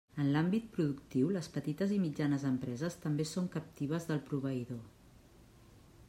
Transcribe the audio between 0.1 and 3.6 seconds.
En l'àmbit productiu, les petites i mitjanes empreses també són